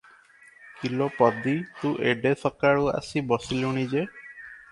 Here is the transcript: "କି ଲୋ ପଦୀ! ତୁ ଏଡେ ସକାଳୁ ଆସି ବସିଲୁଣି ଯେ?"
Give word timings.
"କି 0.77 0.89
ଲୋ 1.01 1.07
ପଦୀ! 1.17 1.53
ତୁ 1.81 1.91
ଏଡେ 2.13 2.31
ସକାଳୁ 2.45 2.89
ଆସି 2.97 3.23
ବସିଲୁଣି 3.33 3.87
ଯେ?" 3.93 4.05